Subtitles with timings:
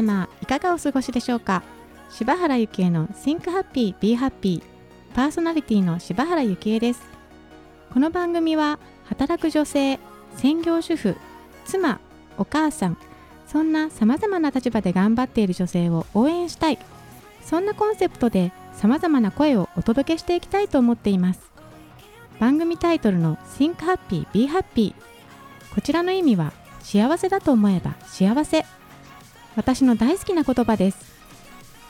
[0.00, 1.62] 様いかがお過ごしでしょうか？
[2.08, 4.62] 柴原幸恵の Think Happy Be Happy
[5.14, 7.02] パーソナリティの柴原幸恵です。
[7.92, 10.00] この番組は働く女性
[10.36, 11.16] 専業主婦
[11.66, 12.00] 妻
[12.38, 12.96] お母さん
[13.46, 16.78] そんな様々な立場で頑張っている女性を応援したい。
[17.42, 21.42] そんなコンセプトで様々な声をお届けしていきたいと思っています。
[22.38, 24.94] 番組タイトルの Think Happy Be Happy
[25.74, 28.64] こちらの意味は幸せだと思えば幸せ。
[29.56, 31.20] 私の大好きな言葉です。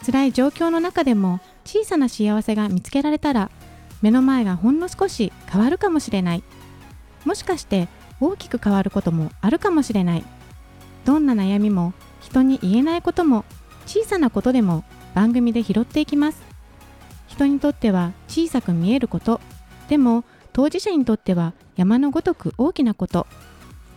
[0.05, 3.51] 辛い状況の中でも小さな幸せが見つけられたら
[4.01, 6.43] 目の前がほんの少し変わるかもしれない。
[7.25, 10.25] もしかして大きく変わることもあるかもしれない。
[11.05, 13.45] どんな悩みも人に言えないことも
[13.87, 16.43] 小さなことでも番組で拾っていきます。
[17.29, 19.41] 人にとっては小さく見えること。
[19.89, 23.27] でも当事者にとっては山のごとく大きなこと。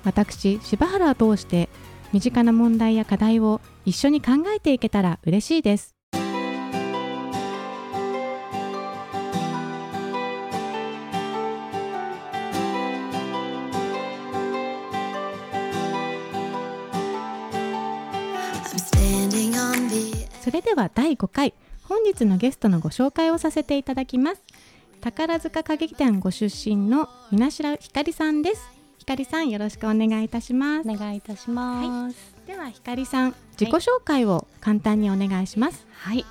[0.04, 1.70] 私柴原を通して
[2.14, 5.96] 身近な問題や課題を一緒に考えていけたら嬉しいです。
[20.42, 24.44] それでは第5回本日のゲストのご紹介をさせていただきます。
[25.02, 28.73] 宝塚歌劇団ご出身の皆白ひかりさんです
[29.04, 30.90] ひかりさんよろしくお願いいたします。
[30.90, 35.86] お願いいたします、はい、ではひかりさん自己紹介を簡単にお願いします。
[35.92, 36.26] はい、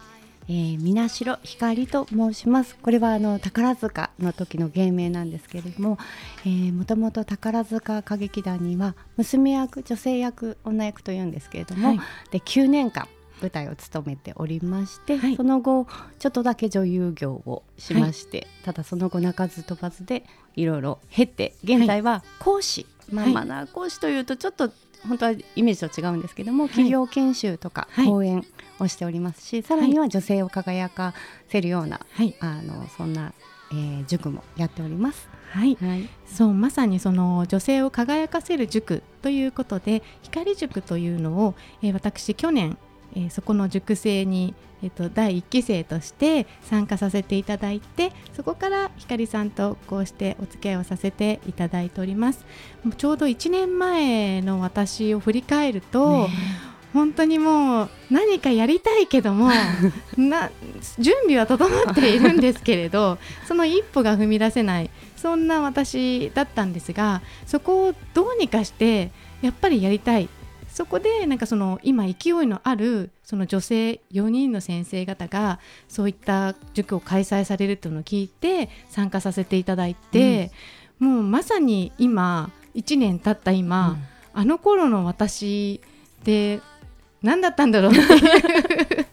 [0.49, 2.79] えー、皆代ひかりと申します。
[2.81, 5.99] これはあの宝塚の時の芸名なんですけれども、
[6.47, 13.07] えー、もともと宝塚歌劇団には娘役女性役女役というんですけれども、はい、で9年間
[13.43, 15.87] 舞台を務めておりまして、はい、その後
[16.19, 24.71] ちょっとだけ女優業をしまして、はい、ただその後鳴かず飛ばずでいろいろ経て現在は講師、まあ、マナー講師というとちょっと
[25.09, 28.47] 本当はイメージと違うんですけども、企業研修とか講演
[28.79, 31.15] をしておりますし、さらには女性を輝か
[31.49, 32.01] せるような、
[32.39, 33.33] あのそんな、
[33.73, 35.29] えー、塾もやっております。
[35.51, 42.79] はい、はい、そうまさにその女性を輝かせる塾ということで光塾というのを、えー、私去年
[43.15, 52.45] えー、そこの塾生に、えーと、第1期生として参加させていただいてそこからひかりさんとこうしてお付き合いをさせていただいております。
[52.97, 56.35] ちょうど1年前の私を振り返ると、ね、
[56.93, 59.51] 本当にもう何かやりたいけども
[60.17, 60.51] な
[60.99, 63.19] 準備は整っているんですけれど
[63.49, 70.29] その一歩が踏み出せないそんな私だったんですがそこをどうにかしてやっぱりやりたい
[70.73, 80.51] そこでなんかその今勢いのあるその女性4人の先生方がそういった塾を開催されるというのを聞いて参加させていただいて、
[80.99, 83.91] うん、もうまさに今1年経った今、
[84.35, 85.83] うん、あの頃の私
[86.23, 86.61] って
[87.23, 89.07] 何だったんだろうっていう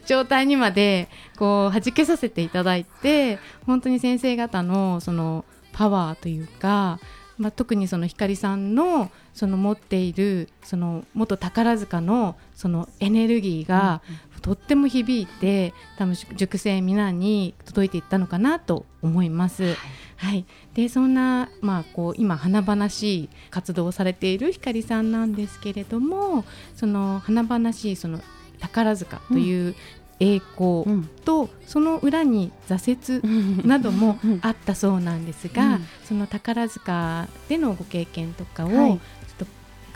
[0.06, 6.98] 状態にまでこう弾けさせていただいて本当に先生方のそのパワーというか
[7.42, 14.00] まあ、特にその光さんのその持っているその元宝塚のそのエネルギーが
[14.42, 19.64] とっても響いて多分塾生皆に届いていったのかなと思います。
[19.64, 19.76] はい、
[20.16, 26.44] はい、でそんな、まあ、こう今華々しい活動をされている光さんなんですけれども
[26.76, 28.20] その華々しいその
[28.60, 29.74] 宝塚という
[30.22, 30.84] 栄光
[31.24, 38.98] と、その裏に挫折 などもあったそうなんですが、その宝塚でのご経験とかを、ちょっ
[39.38, 39.46] と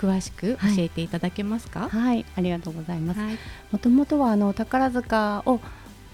[0.07, 1.89] 詳しく教えていただけますか？
[1.89, 3.21] はい、はい、ありがとうございます。
[3.71, 5.61] もともとはあの宝塚を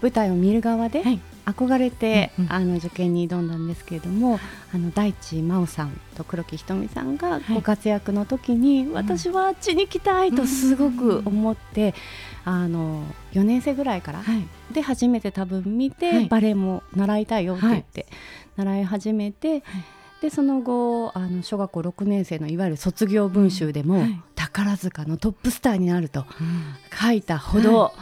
[0.03, 1.03] 舞台を見る側で
[1.47, 4.41] 憧れて、はい、あの受験に挑んだんですけれども、
[4.75, 11.95] あの大地真央さんと黒木瞳さんがご活躍の時に、はい、私はあっちに行きたいとすごく思って。
[12.45, 13.05] あの
[13.35, 18.07] 4年生ぐらいから、はい、で初めて多分見て、はい、バレエも習いたいよって言って、
[18.57, 19.63] 習い始めて、
[20.21, 26.27] でその後あの小学校6年生のいわゆる卒業文集でも、宝塚のトップスターになると
[27.01, 27.93] 書いたほど。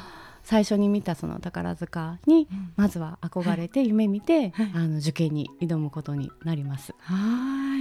[0.51, 6.93] 最初に見たその宝塚にまずは憧れて夢見て、はい、あの受験に挑むことになります。
[6.99, 7.15] は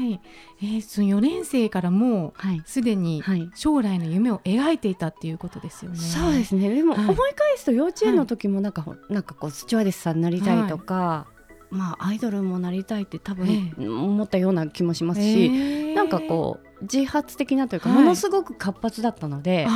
[0.06, 0.21] い、
[0.62, 2.33] えー、その4年生からもう
[2.66, 3.24] すでに
[3.56, 5.98] 将来の夢を描いていたっていうことですよね。
[5.98, 6.69] そうですね。
[6.69, 11.25] でも思い返すと幼稚園の時もなんか、はい、なんかこうスチュワーデスさんになりたいとか。
[11.72, 19.68] まあ、アイドルもなりたいって多分思ったような気もしますし、えー、なんかこう自発的なというか、ものすごく活発だったので、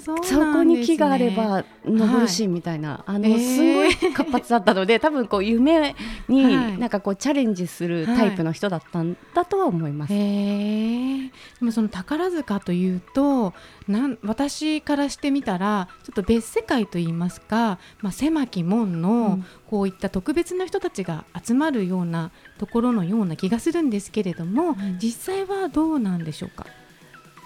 [0.00, 5.94] そこに木があれば登るしみたいな、はい、あの、すごい活発だったので多分こう夢
[6.28, 10.12] になんかこうチャレンジするタイプの人だったんだとは思います。
[10.12, 11.30] はい、で
[11.60, 13.54] もその宝塚というと
[13.88, 26.66] なん私からしてみたらちょっと別世界といいますか、まあ、狭き門のこういった特別な人たちが集まるようなところのような気がするんですけれども、うん、実際はどうなんでしょうか？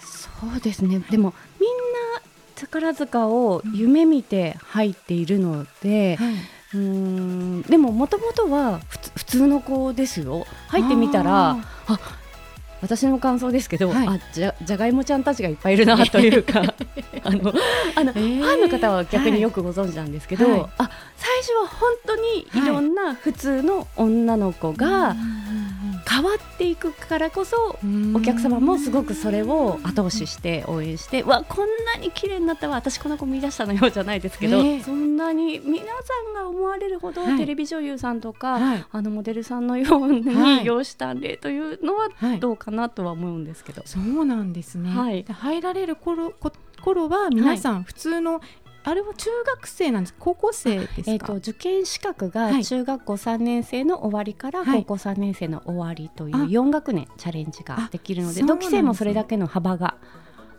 [0.00, 1.00] そうですね。
[1.10, 1.77] でもみんな
[2.58, 6.34] 宝塚を夢見て入っているので、はい、
[6.74, 8.80] うんでももともとは
[9.16, 10.44] 普通の子ですよ。
[10.68, 11.50] 入ってみたら
[11.86, 12.00] あ
[12.80, 16.62] 私の感想ですけど、はい、あじゃじゃがいもちゃんたちがいっぱいいるな というか
[17.24, 17.52] あの
[17.96, 25.57] あの、えー、ファンの方は逆によくご存知なんですけど、はい、あ最初は本当にいろんな普通の女の子が、はい
[26.08, 27.78] 変わっていくからこそ
[28.14, 34.60] お客様もすごくそれを後押しして応援してわこんなに綺麗になったわ私この子見出したのよじゃないですけど、え。
[34.78, 40.24] ー、そんなに皆さんが思われるほど、テレビ女優さんとか、はい、あのモデルさんのように
[40.64, 42.08] 容姿端麗というのは
[42.38, 46.32] どうかなとは思うんですけど、そうなんですね、はい、入られる頃
[46.80, 48.40] 頃は皆さん普通の
[48.84, 50.14] あれは中学生なんです。
[50.18, 59.96] 高校生ですか、えーと、受験資格が中学校3年生の終わりから高校3年生の終わりという4学年チャレンジができるので、同期生もそれだけの幅が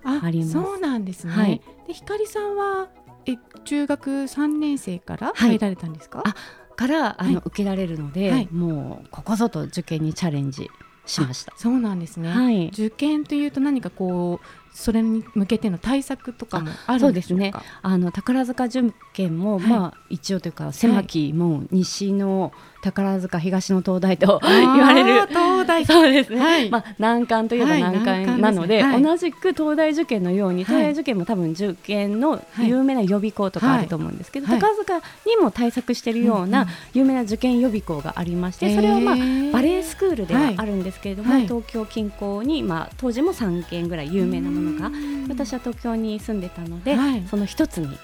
[0.04, 0.52] あります。
[0.52, 2.90] そうなんですね、はい、で光さんは
[3.26, 6.34] え中学3年生から入られたんですか、はい、
[6.76, 10.70] からあの、受けられるので、もうここぞと受験にチャレンジ
[11.06, 11.54] しました。
[11.58, 17.54] そうなんですね、はい、受験というと何かこうそれに向けての対策とかもあるんですね。
[17.82, 18.84] あの宝塚受
[19.14, 22.52] 験も、はい、まあ一応というか狭き門、はい、西の
[22.82, 25.28] 宝塚東の東大と言われる。
[25.28, 25.86] 東大。
[25.86, 28.92] そうですね、はい、まあ、難関といえば難関なのではい。
[28.94, 39.16] でね、同じく東大受験のように、東大受験も多分受験の有名な予備校とかあると思うんですけど、宝塚にも対策しているような有名な受験予備校がありまして、それは、まあ、
[39.52, 44.92] バレエスクールではあるんですけれども、東京近郊に、まあ、当時も3軒ぐらい有名なものが
[45.30, 46.98] 私は東京に住んでたので、
[47.30, 47.98] その一つに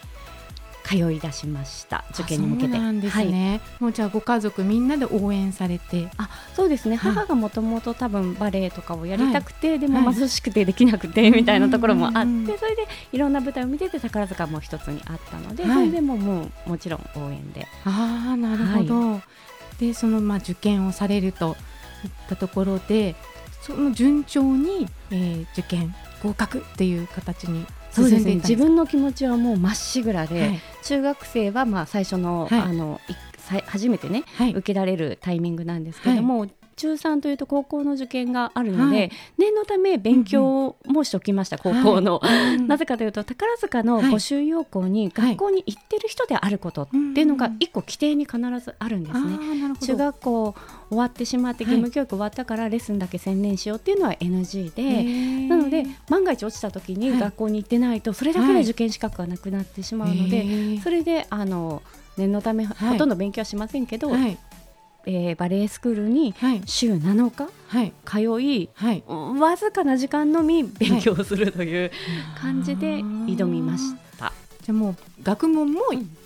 [0.86, 2.06] 通い出しました。
[2.12, 2.78] 受験に向けて。
[2.78, 6.10] なんですね、はい、もうじゃあご家族みんなで応援されて。
[6.18, 17.68] あそうですね、はい、母がもともと多分バレエとかをやりたくて、はい、でも貧しくてできなくてみたいなところもあってそれでいろんな舞台を見てて宝塚も一つにあったので、それでももうもちろん応援で。
[17.84, 19.22] ああなるほど、
[19.80, 21.58] でそのまあ受験をされると
[22.04, 23.16] いったところで
[23.62, 28.36] その順調に、えー、受験合格っていう形にそうですね。
[28.36, 33.00] 自分の気持ちはもうまっしぐらで、はい、中学生はまあ最初の,、はい、あの
[33.68, 49.38] 初めてね、はい、受けられるタイミングなんですけども、中3というと高校の受験があるので、はい、念のため勉強もしておきました、うんうん、高校の、はい、なぜかというと宝塚の募集要項に学校に行ってる人であることっていうのが一個規定に必ずあるんですね、
[49.82, 50.56] 中学校
[50.90, 61.82] 終わってしまって義務教育終わったからレッスンだけ専念しようっていうのは NG で、なので万が一落ちた時に学校に行ってないとそれだけで受験資格がなくなってしまうので、それであの
[62.18, 64.38] 念のためほとんど勉強はしませんけど、はい、
[65.06, 66.34] えー、バレエスクールに
[66.66, 67.50] 週7日
[68.06, 69.04] 通い、はい、
[69.40, 71.92] わずかな時間のみ勉強するという
[72.40, 74.34] 感じで挑みました。
[74.64, 75.82] じゃもう学問も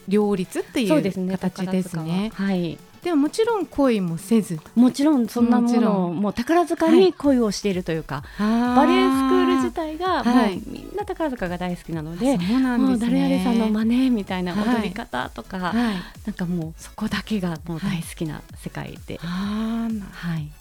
[0.07, 2.31] 両立っていう形ですね。
[2.33, 4.59] はい、でももちろん恋もせず。
[4.75, 12.61] もちろんそんなものもう宝塚に恋をしているというか、はい、バレエスクール自体がもうみんな宝塚が大好きなので、はい、ですね、
[12.99, 19.17] 誰々さんの真似みたいな踊り方とか、はい、なんかもうそこだけがもう大好きな世界で。
[19.17, 19.89] は
[20.37, 20.51] い、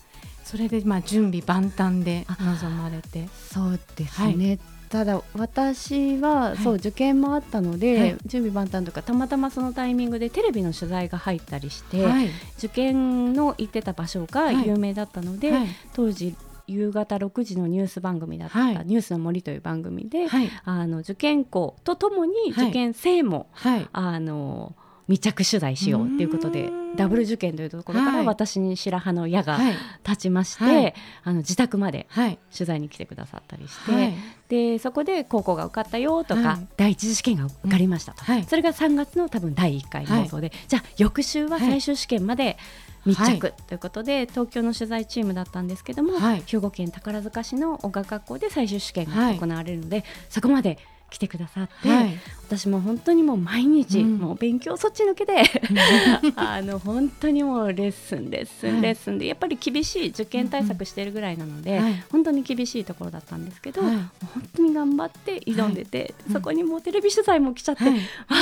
[0.45, 3.29] それでまあ準備万端で臨まれて。
[3.53, 15.53] そうですね、ただ私は、そう受験もあったので、はい、準備万端とかたまたまそのタイミングでテレビの取材が入ったりして、はい、受験の行ってた場所が有名だったので、
[15.93, 16.35] 当時
[16.69, 24.75] 夕方6時のニュース番組だった、はい、ニュースの森という番組で、はい、あの受験校とともに受験生も、はい、あの
[25.09, 29.59] 密着取材しようっていうことでダブル受験というところから私に白羽の矢が
[30.07, 32.07] 立ちまして、はい、あの自宅まで
[32.53, 34.15] 取材に来てくださったりして、はい、
[34.49, 42.59] でそこで高校が受かったよとか、はい、第一次試験が受かりましたと、それが3月の多分第1回の放送で、じゃあ翌週は最終試験まで
[43.07, 50.79] 密着ということで、東京の取材チームだったんですけども、兵庫県宝塚市の音楽学校で最終試験が行われるので、そこまで
[51.11, 55.43] 来てくださって、はい、私も本当にもう毎日、うん、もう勉強そっち抜けで
[56.37, 64.11] あの本当にもうレッスンレッスンレッスンで、やっぱり厳しい受験対策してるぐらいなので、はい、本当に厳しいところだったんですけど、はい、本
[64.57, 67.91] 当に頑張って挑んでて、そこにもうテレビ取材も来ちゃって、わ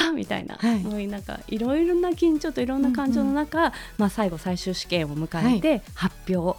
[0.08, 6.58] あみたいな、もうなんかいろいろな緊張といろんな感情の中、まあ、最後最終試験を迎えて発表、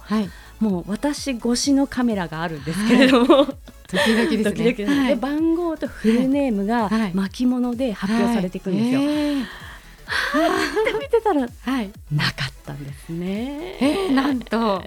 [0.60, 3.58] もう私越しのカメラがあるんですけれども、ドキ
[3.96, 4.44] ドキですね。
[4.44, 9.00] ドキドキで番号とフルネームが巻物で発表されていくんですよ。
[9.00, 9.58] は
[10.34, 10.48] あ
[10.82, 13.76] って見てたら、はい、なかったんですね。
[13.80, 14.82] えー、なんと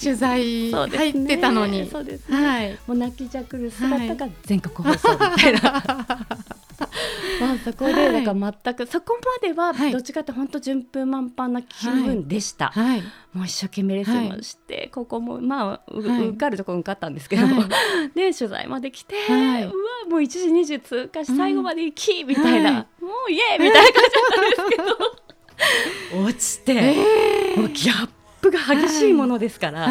[0.00, 2.36] 取材入ってたのに、そうですね。
[2.36, 6.36] はい、もう泣きじゃくる姿が全国放送みたいな。
[7.40, 12.68] まあそこでだから全く、そこまではどっちかって本当順風満帆な気分でした。
[12.68, 13.02] はい、
[13.32, 17.46] もう一生懸命レッスンをして、はい、ここもまあ、はい、受かるところ受かったんですけど
[18.14, 19.72] で取材まで来て、はい、うわ
[20.08, 25.24] もう1時20通過し最後まで行き、みたいな、もうイエーイみたいな感じだったんですけど。
[26.24, 28.08] 落ちて、えー、もうギャッ
[28.40, 29.88] プが激しいものですから。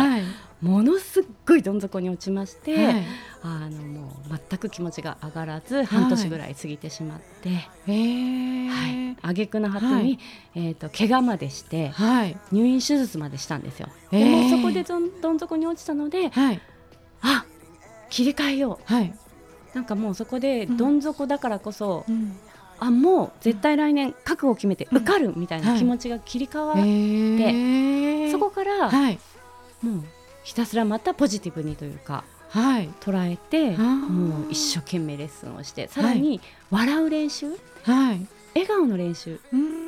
[0.64, 3.04] ものすっごいどん底に落ちまして、はい、
[3.42, 7.56] あのもう全く気持ちが上がらず半年ぐらい過ぎてしまって、は
[7.94, 10.20] い、はい、挙句の果てに、はい、
[10.56, 13.90] えーと、怪我までして、はい、入院手術までしたんですよ。
[14.10, 16.62] でもそこでどんどん底に落ちたので、はい、
[17.22, 17.46] あ
[18.10, 19.14] 切り替えよう、はい、
[19.74, 22.38] なんかもうそこでどん底だからこそ、うん、
[22.80, 28.90] あもう絶対来年覚悟を決めて受かるみたいな気持ちが切り替わって、そこから、
[29.82, 30.04] もう
[30.44, 37.48] ひたすらまたポジティブにというか、はい、捉えてもう一生懸命レッスンをしてさらに笑う練習、
[37.84, 39.40] はい、笑顔の練習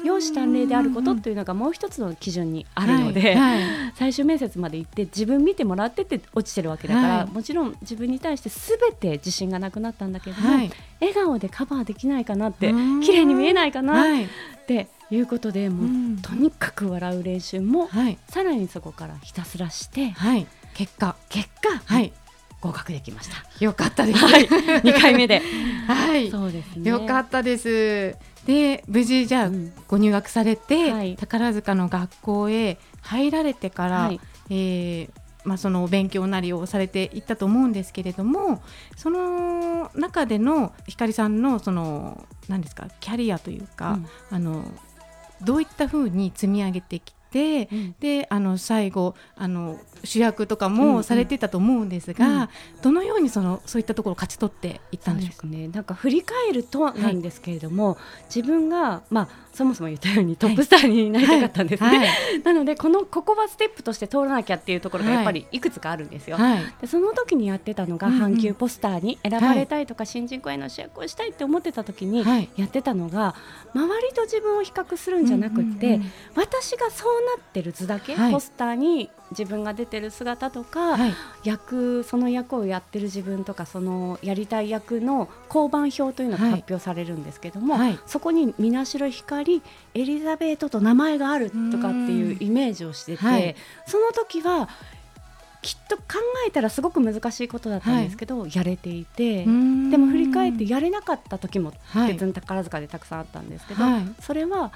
[0.04, 3.64] 容姿端麗であることというのがもう一つの基準にあるので、はい。
[3.64, 10.70] はい、最終面接まで行って自分見てもらってって落ちてるわけだから、はい、もちろん自分に対してすべて自信がなくなったんだけども、
[11.00, 12.72] 笑顔でカバーできないかなって
[13.04, 14.06] 綺麗に見えないかなっ
[14.66, 21.16] ていうことでもう、うん、とにかく笑う練習も、はい、さらにそこからひたすらして、はい、結果。
[21.30, 22.12] 結果、はい、
[22.62, 23.64] 合格できました。
[23.64, 24.20] よかったです。
[24.20, 24.48] はい、
[24.82, 25.42] 2回目で。
[25.88, 26.90] はい、そうですね。
[26.90, 28.16] よかったです。
[28.46, 34.20] で、無事じゃあ、うん、ご入学されて、はい、宝塚の学校へ入られてから、はい、
[34.50, 35.10] えー、
[35.46, 38.64] まあ、そのお勉強なりをされていったと思うんですけれども
[38.98, 44.66] その中での光さんのその何ですかキャリアというか、うん、あの
[45.42, 47.25] どういったふうに積み上げてきて、
[47.72, 52.42] うん、であの最後あの主役とかもされてたと思うんですが、うん。
[52.42, 52.50] うん、
[52.82, 55.68] どのようにそのそういったところを勝ち取っていったんでしょうかね。
[55.68, 57.98] なんか振り返るとなんですけれども、はい、
[58.36, 61.90] 自分がまあそもそも言ったようにトップスターになりたかったんですね。
[61.90, 61.98] はい。
[62.00, 66.38] はい、なのでこのここはステップとして通らなきゃっていうところがやっぱりいくつかあるんですよ。
[66.82, 72.24] でその時にやってたのが阪急ポスターに選ばれたいとか、新人公演の主役をしたいって思ってた時に
[72.58, 73.36] やってたのが、
[73.74, 76.00] 周りと自分を比較するんじゃなくて、
[76.36, 81.14] 私がそうなってる図だけ、ポスターに自分が出てる姿とか、はい、
[81.44, 89.62] 役その役をやってる自分とかそのやりたい役の交番表というのが発表されるんですけども、はい、そこに「水代光
[89.94, 93.56] エリザベート」と名前があるとかっていうイメージをしてて、はい、
[93.88, 94.70] その時は
[95.62, 96.04] きっと考
[96.48, 101.74] えたらすごく難しいことだったんですけど、やれていてでも振り返ってやれなかった時も
[102.08, 103.84] 別に宝塚でたくさんあったんですけど、
[104.22, 104.72] それは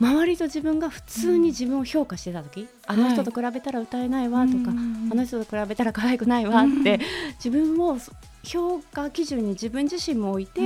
[0.00, 4.76] 周りと自分が普通に自分を評価してた時、うん、あの人と比べたら歌えないわとか、はい、
[5.12, 7.00] あの人と比べたら可愛くないわって、
[7.34, 7.98] 自分を
[8.42, 10.60] 評価基準に自分自身も置いて、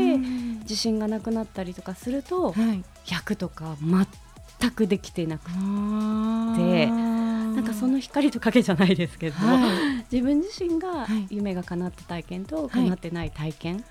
[0.62, 3.76] 自信がなくなったりとかすると、はい、役とか
[4.60, 6.88] 全くできてなくて。
[7.54, 9.54] なんかその光と影じゃないですけど、は
[10.10, 13.84] い、自分自身が夢が叶った体験と叶ってない体験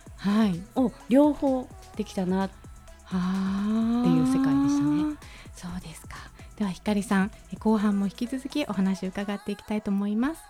[0.75, 2.62] を両方できたなって
[3.07, 5.15] っていう世界でしたね。
[5.55, 6.15] そうですか。
[6.57, 7.31] では光さん。
[7.59, 10.41] 後半も引き続きお話を伺っていきたいと思います。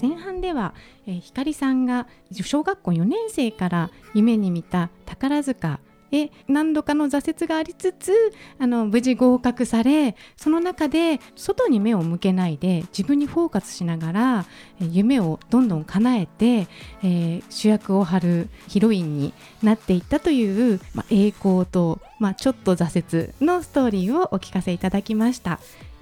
[0.00, 0.74] 前半では、
[1.06, 5.80] えー、光さんが小学校4年生から夢に見た宝塚
[6.12, 8.12] え何度かの挫折がありつつ
[8.58, 14.46] あの無事合格されその中で外に目を向けないで自分にフォーカスしながら
[14.80, 25.60] 夢をどんどん叶えて、えー、主役を張るヒロインになっていったという、まあ、栄光と、まあ、ちょっと挫折のストーリーをお聞かせいただきました。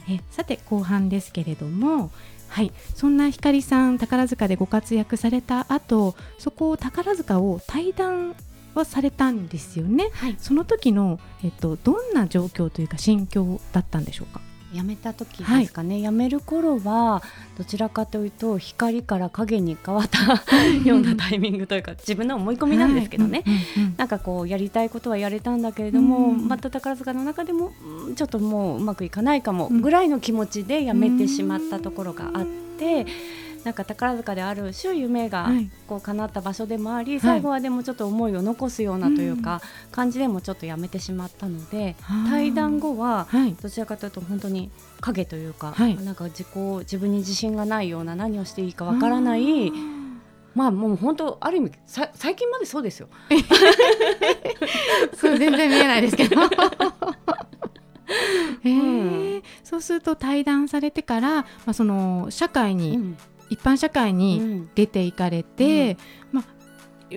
[0.08, 2.10] えさて後半ですけれども
[2.54, 8.36] はい、そんな光さん宝塚でご活躍された後そこを宝塚を退団
[8.74, 14.40] はされたんですよね、はい、その時の、えっと、どんな状況というか心境だったんでしょうか？
[14.72, 17.22] 辞めた時ですかね、はい、辞める頃は
[17.56, 23.54] どちらかというと光から影に変わったようなタイミングというか自分の思い込みなんですけどね、はい
[23.96, 27.70] なんかこうやりたいことはやれたんだけれども、うん、また宝塚の中でも
[28.16, 33.06] ちょっともううまくいかないかもぐらいの気持ちで辞めてしまったところがあって。
[33.64, 35.48] なんか宝塚である種夢が
[35.86, 41.96] こう叶った場所でもあり、はい、最後はでもちょっと思いを残すようなというか、感じでもちょっとやめてしまったので、
[42.28, 43.26] 対談後は
[43.62, 46.46] どちらかというと本当に影というか、はい、なんか自己
[46.80, 49.72] 自分に自信がないような何をしていいかわからない。
[50.54, 53.08] まあもう本当ある意味さ最近までそうですよ。
[55.16, 56.36] そう全然見えないですけど。
[58.64, 63.14] えー、うん、そうすると対談されてから、まあ、その社会に
[63.50, 65.96] 一般社会に出ていかれて、
[66.32, 66.44] うん、まあ、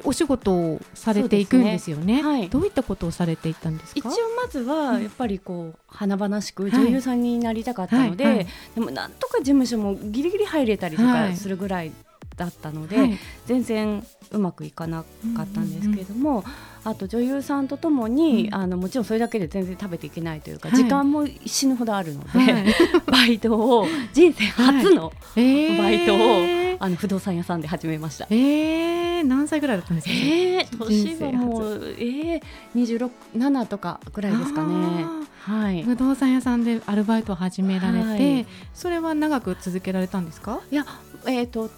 [0.03, 2.21] お仕事をされていくんですよね、ね。
[2.21, 3.99] はい、どういったことをされていったんですか？
[3.99, 11.91] 一応まずはやっぱりこう華々しく女優さんになりたかったので、はいはい、でもなんとか事務所もギリギリ入れたりとかするぐらい
[12.37, 15.03] だったので、全然うまくいかな
[15.35, 16.29] かったんですけれども。
[16.29, 16.43] うんうんうん
[16.83, 22.65] あと女優さんとともに、うん、あのもちろんそれだけで全然食べていけないというか、はい、時間も死ぬほどあるので、はい、
[23.05, 28.25] バイトを人生初のバイトを、えー、あの不動産屋さんで始めました。
[28.29, 32.41] えー、何歳ぐらいだったんですか、えー、年はもう、えー、
[32.73, 35.05] 26、7とかぐらいですかね。
[35.41, 40.61] はい、不動産屋さんでアルバイトを始められて、はい、それは長く続けられたんですか？
[40.71, 40.85] いや、
[41.25, 41.69] えーと、うん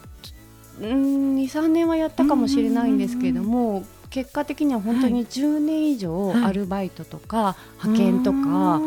[0.79, 8.81] 23年はやったかもしれないんですけれども、結果的には本当に10年以上アルバイトとか派遣とか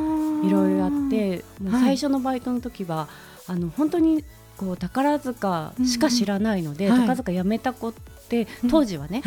[0.45, 3.09] いろいろあってもう最初のバイトの時は
[3.47, 4.25] あの本当に
[4.57, 7.93] こう宝塚しか知らないので、宝塚辞めた子っ
[8.29, 9.23] て当時はね、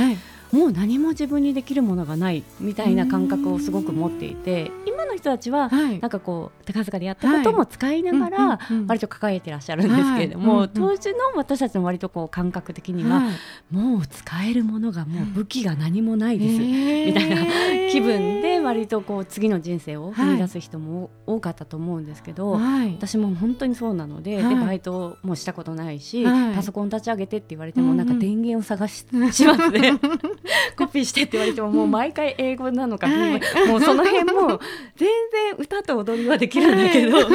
[0.56, 13.24] もう何も自分にできるものがないみたいな感覚をすごく持っていて今の人たちは、なんかこう宝塚でやったことも使いながら割と抱えてらっしゃるんですけれども、当時の私たちの割とこう感覚的には、
[13.70, 22.60] もう使えるものがもう武器が何もないです、みたいな気分で割とこう次の人生を踏み出す人も多かったと思うんですけど、
[22.98, 26.24] 私も本当にそうなので,、でバイトもしたことないし、
[26.56, 30.00] パソコン立ち上げてって言われてもなんか電源を探し,、しますね。
[30.78, 34.60] コピーしてって言われてももう毎回英語なのか、はい、もうその辺も
[34.96, 37.26] 全然歌と踊りはできるんだけど、はい、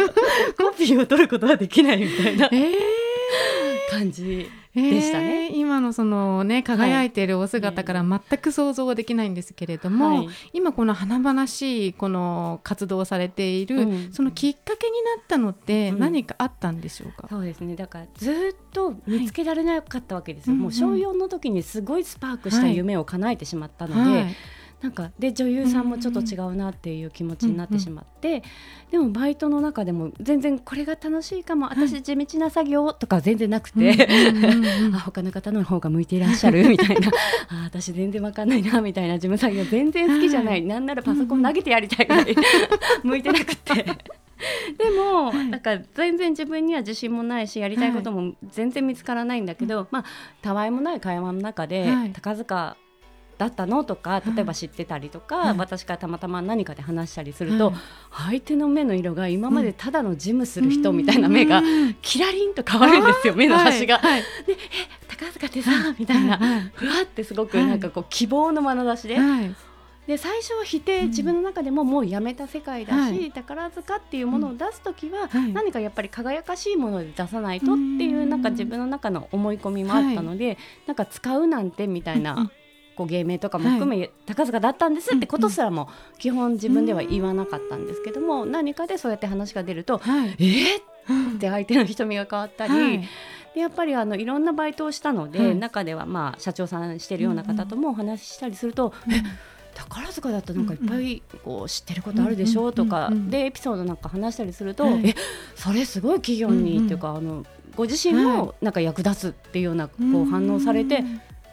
[0.56, 2.50] コピーを取ることはできないみたいな
[3.90, 4.50] 感じ。
[4.74, 17.74] でしたね、えー、今のそのね輝いているお姿から全く想像はできないんですけれども、はい、今この華々しいこの活動をされている、うん、そのきっかけになったのって何かあったんでしょうか、うん、そうですね。
[17.74, 18.34] だからずっ
[18.72, 24.36] と見つけられなかったわけですよ、はい、もう小4の時にすごいスパークした夢を叶えてしまったので、はい
[24.82, 28.42] なんかで女優さんもちょっと違うなっていう気持ちになってしまって、
[28.90, 34.08] でもバイトの中でも全然これが楽しいかも、はい、私地道な作業とか全然なくて、
[34.94, 37.10] あ他の方の方が向いていらっしゃるみたいな。
[37.48, 42.34] あ私全然わかんないなみたいな事務作業全然好きじゃない、はい、なんならパソコン投げてやりたいぐらい
[43.04, 43.84] 向いてなくて。
[44.78, 50.04] でも、はい、なんか全然自分には自信もないしやりたいことも全然見つからないんだけど、はい、まあ
[50.40, 52.78] たわいもない会話の中で、はい、高塚
[53.40, 53.84] だったの？
[53.84, 57.70] とか例えば知ってたりとか、はい、私からたまたま何かで話したりすると、
[58.10, 61.62] はい、相手の目の色が今までただの事務する人みたいな目が
[62.02, 63.98] キラリンと変わるんですよ、目の端が。
[63.98, 64.56] はい、でえ
[65.08, 66.38] 高塚ってさみたいな、
[66.74, 69.16] ふわってすごくなんかこう希望の眼差しで。
[70.06, 82.50] で最初は否定、自分の中でももうやめた世界だし、はい、宝塚っていうものを出す時は、何かやっぱり輝かしいもので出さないとっていうなんか自分の中の思い込みもあったので、なんか使うなんてみたいな
[83.00, 92.72] こう芸名とかも含め、はい、高塚だったんですってことすらも基本自分では言わなかったんですけども、うん、何かでそうやって話が出ると、はい、えー、って相手の瞳が変わったり。
[92.74, 93.08] はい。
[93.54, 99.24] でやっぱりあのいろんなバイトをしたので、はい、中ではまあ社長さんしてるような方ともお話ししたりすると、うんうん、え
[99.74, 105.16] 宝塚だったらなんかいっぱいこう知ってることあるでしょとかでエピソードなんか話したりすると、え
[105.56, 111.02] それすごい企業にっていうかあのご自身もなんか役立つっていうようなこう反応されて、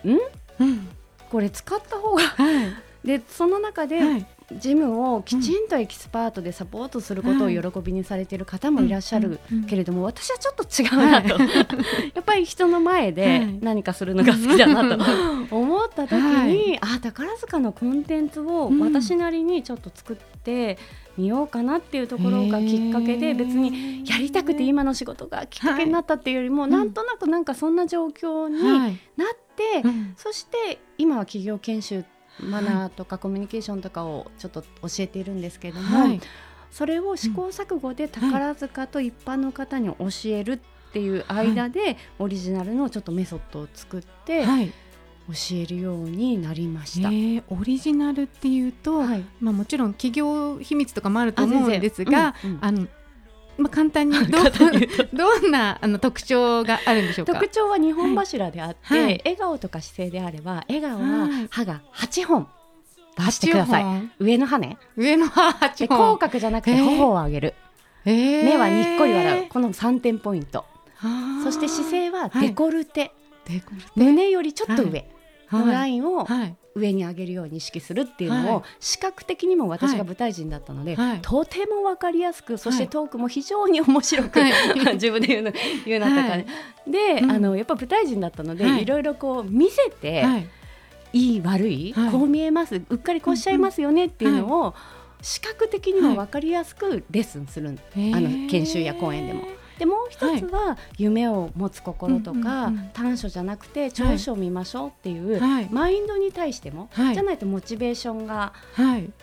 [0.06, 0.20] うん、
[0.60, 0.88] うん
[1.30, 2.64] これ使った方が、は
[3.04, 11.36] い、でその中で、はいジムをきちんとエキスパートでサポートすることを喜びにされている方もいらっしゃるけれども、私はちょっと違うなと、
[12.16, 15.04] やっぱり人の前で何かするのが好きだなと
[15.56, 20.78] 思った時に、あ宝塚のコンテンツを私なりにちょっと作って
[21.18, 28.94] みようかなっていうところがきっかけで別にやりたくて今の仕事がきっかけになったっていうよりも、なんとなくなんかそんな状況になっ
[29.58, 29.84] て、
[30.16, 32.06] そして今は企業研修
[32.40, 34.68] マナーとかコミュニケーションとかをちょっと教
[35.00, 36.22] えているんですけれども、はい、
[36.72, 44.74] それを試行錯誤で宝塚と一般の方に教えるっていう間で、オリジナルのちょっとメソッドを作って、はい。
[45.28, 52.88] 教えるようになりました、えー、オリジナルっていうと、はい、まあ、もちろん企業秘密とかもあると思うんですが、うんうん、あの
[53.58, 54.38] まあ、簡単に ど
[55.14, 57.34] どんなあの特徴があるんでしょうか？
[57.34, 62.48] 特徴は2本柱であって、はい、笑顔とか姿勢であれば笑顔は歯が8本
[63.18, 63.84] 出してください。
[64.20, 66.16] 上の歯ね上の歯8本。
[66.16, 67.54] 口角じゃなくて頬を上げる、
[68.06, 69.48] えー、目はにっこり笑う。
[69.50, 70.66] この3点ポイント。
[71.44, 73.12] そして姿勢はデコルテ、
[73.48, 73.64] はい、
[73.96, 75.08] 胸よりちょっと上、
[75.52, 76.28] のラインを
[76.76, 84.52] 上に上げるように意識するっていうのを視覚的にも私が舞台人だったので、はい、とても分かりやすくそしてトークも非常に面白く、はい、
[84.96, 85.52] 自分で言うの
[85.86, 86.46] 言うなったかね、
[86.88, 90.48] で、うん、あのやっぱ舞台人だったので、はい、いろいろこう見せて、い。
[91.14, 94.76] い悪い、こう見えますうっかりこうしちゃいますよねっていうのを、
[95.22, 99.46] 視覚的にも分かりやすくレッスンする、あの研修や講演でも。
[99.78, 105.40] でもう一つは夢を持つ心とか、短所じゃなくて長所を見ましょうっていう、
[105.72, 108.54] マインドに対しても、じゃないとモチベーションが、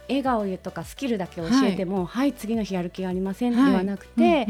[0.09, 2.33] 笑顔とかスキルだけ教えても、はい。
[2.33, 4.47] 次の日やる気がありませんではなくて、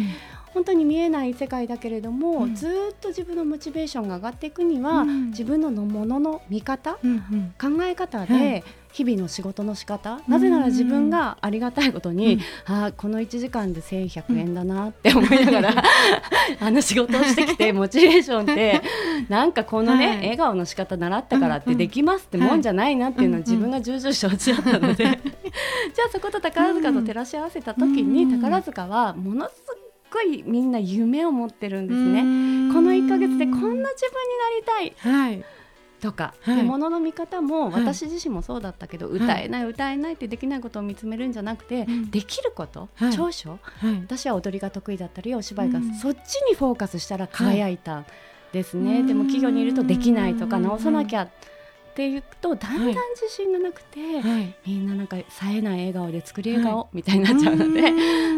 [0.54, 8.62] 本当に見えない世界だけれども、うん、ずっと自分のモチベーションが上がっていくには、うん、自分のものの見方、うんうん、考え方で、
[8.92, 12.38] 日々の仕事の仕方、なぜなら自分がありがたいことに、
[12.68, 15.84] うん、あこの1時間で1100円だなって思いながら、
[16.60, 18.80] あの仕事をしてきて モチベーションって
[19.28, 25.04] なんかこのね、はい、笑顔の仕方習ったからってできますってもんじゃないなっていうのは自分が重々承知だったので。
[25.94, 29.83] じゃあそこと宝塚と照らし合わせた時に宝塚はものすごい
[30.44, 32.20] みんな夢を持ってるんですね。
[32.72, 35.44] この1ヶ月でこんな自分になりたい、はい、
[36.00, 43.58] とか、はい、ものの見方も私自身もそうだったけど、はい、歌えない歌えないってできないことを見つめるんじゃなくて、できること、長所、
[44.02, 48.04] 私は踊りが得意だったりお芝居が、そっちにフォーカスしたら輝いた
[48.52, 51.28] ですね、でも企業にいるとできないとか直さなきゃ。
[51.94, 52.96] っていくとだんだん自
[53.30, 57.82] 信がなくて、はい、みんななんか冴えない笑顔で作り笑顔、はい、みたいになっちゃうので、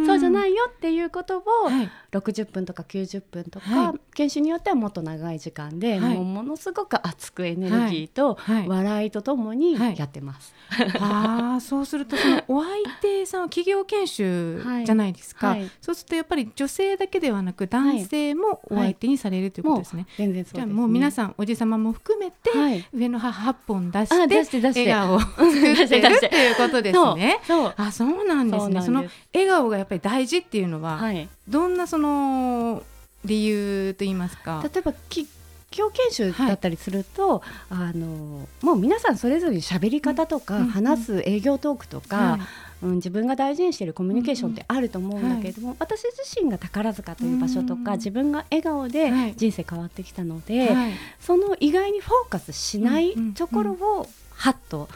[0.04, 8.38] そうじゃないよっていうことを、はい、60分とか90分とか、研修によってはもっと長い時間で、もうものすごく熱くエネルギーと
[8.68, 10.54] 笑いとともにやってます。
[11.00, 20.06] あそうするとそのお相手さんは企業研修じゃないですか、そうするとやっぱり女性だけではなく男性もお相手にされるということですね。
[20.18, 27.40] 全然そうじゃあもう皆さんおじ様も含めて、上の母8本出して笑顔を作ってる っていうことですね。
[27.76, 28.82] あそうなんですね。
[28.82, 29.04] その
[29.34, 32.82] 笑顔がやっぱり大事っていうのは、はい、どんなその
[33.24, 34.62] 理由と言いますか？
[34.64, 35.26] 例えばき
[35.76, 42.38] 教研修だったりすると、はい、あのもう皆さんそれぞれ喋り方とか、うん、話す営業トークとか、
[42.82, 54.88] うん、自分が大事にしているコミュニケーションってあると思うんだけれども、はい、私自身が宝塚という場所とか、自分が笑顔で人生変わってきたので、はい、その意外にフォーカスしないところをはっと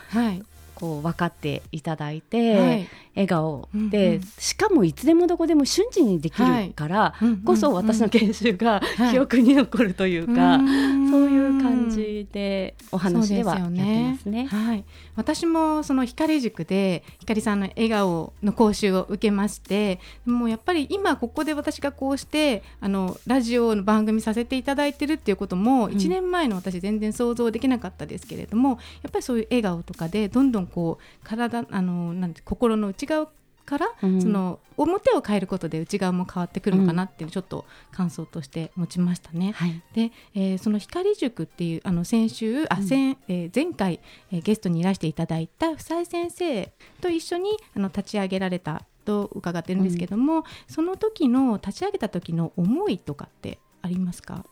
[0.75, 2.89] こう分かっていただいて、はい、
[3.21, 3.69] 笑顔。
[3.75, 8.81] で、うんうん、しかもいつでもどこでも瞬時にできるからこそ私の研修が
[9.11, 14.31] 記憶に残るというか、はい、そういう感じでお話ではやってますね。
[14.31, 14.47] ね。
[14.47, 14.85] はい、
[15.17, 33.29] 私もその光塾で光さんの笑顔の講習を受けましてもうやっぱり今ここで私がこうしてあのラジオの番組させていただいてるっていうことも1年前の私全然想像できなかったですけれども、やっぱりそういう笑顔とかでどんどんこう体あのなんて心の内側
[33.67, 39.53] から、うん、その表を変えることで内側も変わってくるのかなっていうちょっと感想として持ちましたね。
[39.53, 44.01] はい、で、えー、その光塾っていうあの先週あ、先えー、前回、
[44.33, 54.45] えー、ゲストにいらしていただいた房井先生と一緒にあの立ち上げられたと伺ってるんですけども、うん、その時の立ち上げた時の思いとかってありますか？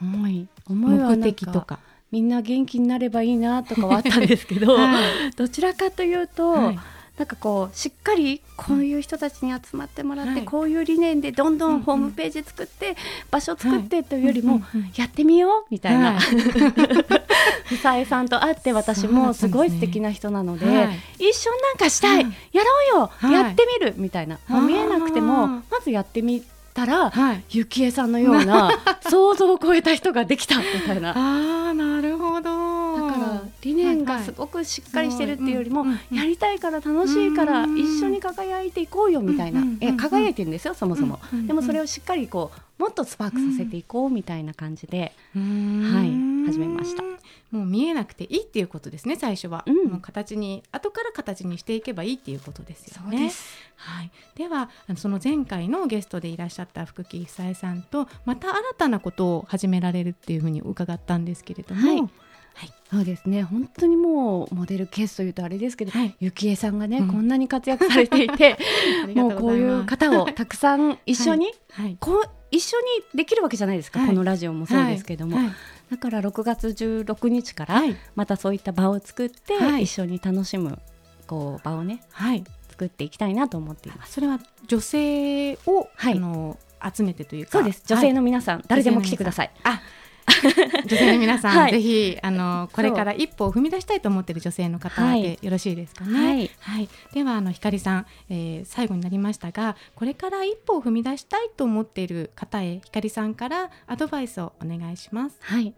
[0.00, 0.48] 思い。
[0.68, 1.78] 思い目的とか。
[2.10, 6.78] みんな元気になればいいなとかはあったんですけど、 はい、どちらかというと、はい、
[7.18, 12.96] なんかこうしっかりこういう人たちに集まってもらって、うん、こういう理念でどんどんホームページ作って、うんうん、
[13.30, 14.62] 場所作ってというよりも、
[14.96, 22.22] やってみようみたいな、はい、 房江さんと会って私もすごい素敵な人なので、ね、一緒なんかしたい、
[22.52, 28.70] やろうよ、やってみるみたいな、もう見えなくてもまずやってみたら、はい、ゆきえさんのような
[29.08, 31.12] 想像を超えた人ができたみたいな。
[31.16, 32.01] あな
[33.62, 47.02] 理念がすごくしっかりしてるっていうよりも、やりたいから楽しいから一緒に輝いていこうよみたいな、え輝いてるんですよそもそも、でもそれをしっかりこうもっとスパークさせていこうみたいな感じで、はい始めました。
[47.52, 53.30] もう見えなくていいっていうことですね最初は、うん、もう形に後から形にしていけばいいっていうことですよね。
[53.76, 62.10] はい、ではその前回のゲストでいらっしゃった福木久恵さんとまた新たなことを始められるっていうふうに伺ったんですけれども、はい
[62.54, 63.42] はい、そうですね。
[63.42, 68.58] 本当にもうモデルケースというとあれですけど、はい、ゆきえさんがね、うん、こんなに活躍されていて
[69.14, 72.84] もうこういう方をたくさん一緒に、はい、こう一緒に
[73.14, 75.38] できるわけじゃないですか、このラジオもそうですけども、
[75.90, 77.82] だから6月16日から
[78.14, 80.78] またそういった場を作って、一緒に楽しむ
[81.26, 84.12] こう場をね、はい、作っていきたいなと思っています。
[84.12, 86.58] それは女性を、はい、あの
[86.94, 87.52] 集めてというか。
[87.52, 87.82] そうです。
[87.86, 89.50] 女性の皆さん、誰でも来てください。
[89.64, 89.80] あ
[90.86, 96.18] 女性の皆さん、はい、ぜひあのこれから一歩を踏み出したいと思っている女性の方でよろしいですかね？
[96.18, 105.36] はい、はい、ではあの光さん、えー、最後になりましたがこれから一歩を踏み出したいと思っている方へ光さんからアドバイスをお願いします。
[105.40, 105.74] はい。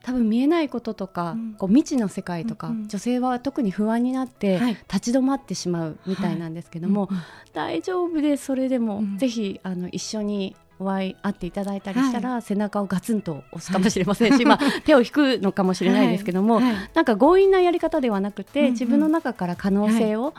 [0.00, 7.18] 多分見えないこととか、うん、こう未知の世界とか、うんうん、女性は特に不安になって立ち止まってしまうみたいなんですけども、はい、
[7.52, 8.44] 大丈夫です。
[8.46, 16.64] それでも、うん、ぜひあの一緒にお会い会っていただいたりしたら、はい、背中をガツンと押すかもしれませんし、 まあ、手を引くのかもしれないですけども、はい。
[16.64, 20.34] はい、なんか強引なやり方ではなくて、うんうん、自分の中から可能性を、